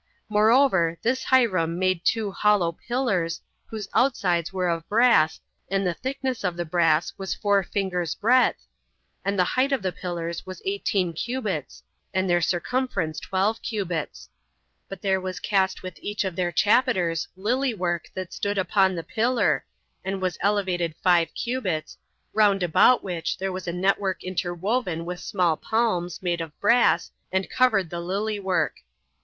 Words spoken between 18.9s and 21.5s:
the pillar, and it was elevated five